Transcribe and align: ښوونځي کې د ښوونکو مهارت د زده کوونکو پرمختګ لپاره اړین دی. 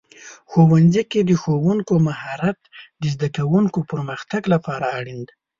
ښوونځي 0.49 1.03
کې 1.11 1.19
د 1.29 1.31
ښوونکو 1.41 1.93
مهارت 2.07 2.59
د 3.01 3.03
زده 3.13 3.27
کوونکو 3.37 3.79
پرمختګ 3.91 4.41
لپاره 4.53 4.85
اړین 4.99 5.19
دی. 5.27 5.33